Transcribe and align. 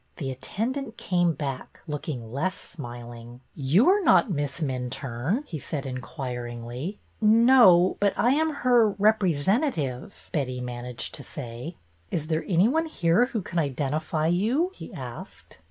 The 0.17 0.31
attendant 0.31 0.97
came 0.97 1.33
back, 1.33 1.81
looking 1.85 2.31
less 2.31 2.55
smiling. 2.55 3.41
''You 3.55 3.85
are 3.85 4.01
not 4.01 4.31
Miss 4.31 4.59
Minturne?" 4.59 5.47
he 5.47 5.59
said, 5.59 5.85
inquiringly." 5.85 6.97
No, 7.21 7.97
but 7.99 8.17
I 8.17 8.31
am 8.31 8.49
her— 8.65 8.89
representative," 8.97 10.31
Betty 10.33 10.59
managed 10.59 11.13
to 11.13 11.23
say." 11.23 11.75
Is 12.09 12.25
there 12.33 12.43
any 12.47 12.67
one 12.67 12.87
here 12.87 13.25
who 13.27 13.43
can 13.43 13.59
identify 13.59 14.25
you?" 14.25 14.71
he 14.73 14.91
asked. 14.91 15.59